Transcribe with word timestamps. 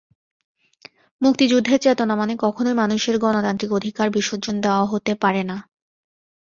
মুক্তিযুদ্ধের 1.21 1.79
চেতনা 1.79 2.13
মানে 2.15 2.33
কখনোই 2.39 2.75
মানুষের 2.75 3.15
গণতান্ত্রিক 3.17 3.71
অধিকার 3.73 4.07
বিসর্জন 4.09 4.55
দেওয়া 4.61 4.83
হতে 4.85 5.13
পারে 5.23 5.41
না। 5.43 5.57